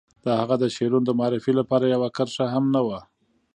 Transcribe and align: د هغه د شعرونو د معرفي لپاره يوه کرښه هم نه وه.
د 0.25 0.27
هغه 0.39 0.55
د 0.59 0.65
شعرونو 0.75 1.05
د 1.07 1.11
معرفي 1.19 1.51
لپاره 1.59 1.85
يوه 1.95 2.09
کرښه 2.15 2.45
هم 2.53 2.65
نه 2.75 2.81
وه. 2.87 2.99